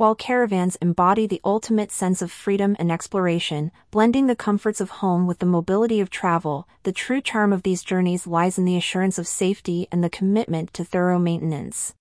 [0.00, 5.26] While caravans embody the ultimate sense of freedom and exploration, blending the comforts of home
[5.26, 9.18] with the mobility of travel, the true charm of these journeys lies in the assurance
[9.18, 11.92] of safety and the commitment to thorough maintenance.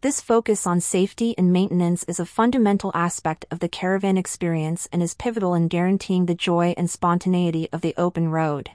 [0.00, 5.00] This focus on safety and maintenance is a fundamental aspect of the caravan experience and
[5.00, 8.70] is pivotal in guaranteeing the joy and spontaneity of the open road.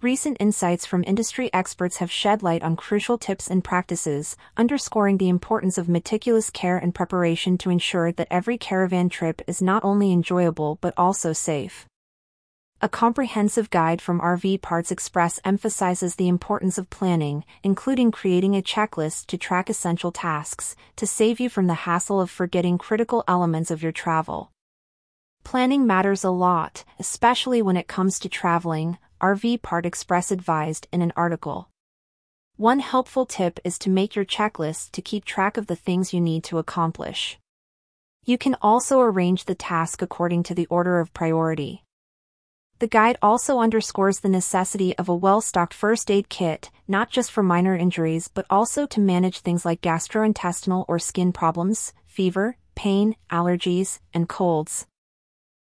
[0.00, 5.28] Recent insights from industry experts have shed light on crucial tips and practices, underscoring the
[5.28, 10.12] importance of meticulous care and preparation to ensure that every caravan trip is not only
[10.12, 11.88] enjoyable but also safe.
[12.80, 18.62] A comprehensive guide from RV Parts Express emphasizes the importance of planning, including creating a
[18.62, 23.72] checklist to track essential tasks, to save you from the hassle of forgetting critical elements
[23.72, 24.52] of your travel.
[25.42, 31.02] Planning matters a lot, especially when it comes to traveling, RV Part Express advised in
[31.02, 31.68] an article.
[32.56, 36.20] One helpful tip is to make your checklist to keep track of the things you
[36.20, 37.38] need to accomplish.
[38.24, 41.84] You can also arrange the task according to the order of priority.
[42.78, 47.42] The guide also underscores the necessity of a well-stocked first aid kit, not just for
[47.42, 53.98] minor injuries but also to manage things like gastrointestinal or skin problems, fever, pain, allergies,
[54.14, 54.86] and colds.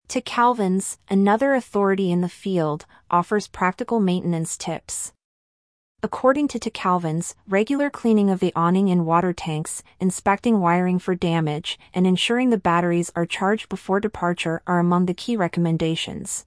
[0.09, 5.13] TeCalvins, another authority in the field, offers practical maintenance tips.
[6.03, 11.15] According to to Calvin's, regular cleaning of the awning and water tanks, inspecting wiring for
[11.15, 16.45] damage, and ensuring the batteries are charged before departure are among the key recommendations.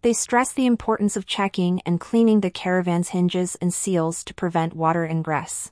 [0.00, 4.74] They stress the importance of checking and cleaning the caravan's hinges and seals to prevent
[4.74, 5.70] water ingress.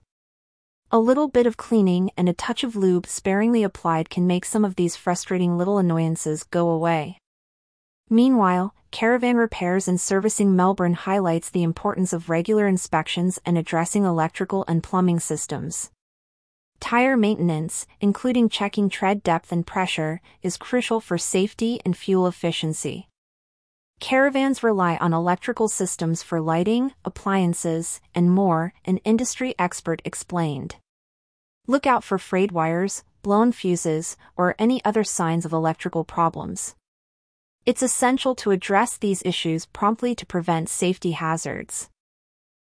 [0.95, 4.63] A little bit of cleaning and a touch of lube sparingly applied can make some
[4.63, 7.17] of these frustrating little annoyances go away.
[8.11, 14.67] Meanwhile, Caravan Repairs and Servicing Melbourne highlights the importance of regular inspections and addressing electrical
[14.69, 15.91] and plumbing systems.
[16.79, 23.09] Tire maintenance, including checking tread depth and pressure, is crucial for safety and fuel efficiency.
[23.99, 30.77] Caravans rely on electrical systems for lighting, appliances, and more, an industry expert explained.
[31.69, 36.75] Look out for frayed wires, blown fuses, or any other signs of electrical problems.
[37.65, 41.89] It's essential to address these issues promptly to prevent safety hazards.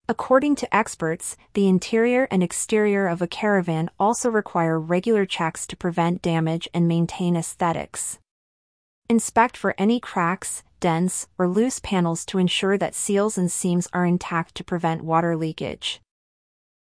[0.07, 5.75] According to experts, the interior and exterior of a caravan also require regular checks to
[5.75, 8.19] prevent damage and maintain aesthetics.
[9.09, 14.05] Inspect for any cracks, dents, or loose panels to ensure that seals and seams are
[14.05, 16.01] intact to prevent water leakage.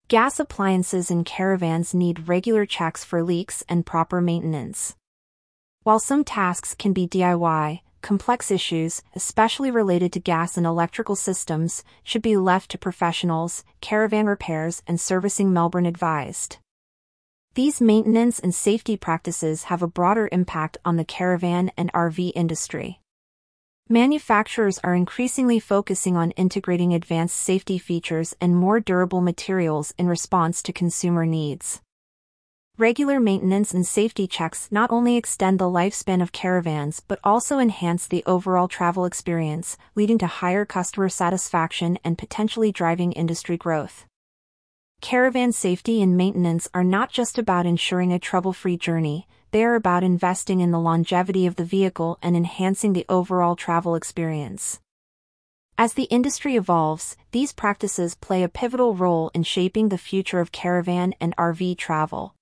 [0.08, 4.96] Gas appliances in caravans need regular checks for leaks and proper maintenance.
[5.82, 11.84] While some tasks can be DIY, complex issues, especially related to gas and electrical systems,
[12.02, 16.56] should be left to professionals, caravan repairs and servicing Melbourne advised.
[17.52, 23.02] These maintenance and safety practices have a broader impact on the caravan and RV industry.
[23.90, 30.62] Manufacturers are increasingly focusing on integrating advanced safety features and more durable materials in response
[30.62, 31.80] to consumer needs.
[32.76, 38.06] Regular maintenance and safety checks not only extend the lifespan of caravans but also enhance
[38.06, 44.04] the overall travel experience, leading to higher customer satisfaction and potentially driving industry growth.
[45.00, 50.02] Caravan safety and maintenance are not just about ensuring a trouble-free journey, they are about
[50.02, 54.80] investing in the longevity of the vehicle and enhancing the overall travel experience.
[55.76, 60.52] As the industry evolves, these practices play a pivotal role in shaping the future of
[60.52, 62.34] caravan and RV travel.